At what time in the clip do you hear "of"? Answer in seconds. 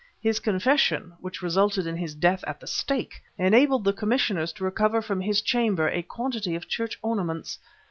6.55-6.67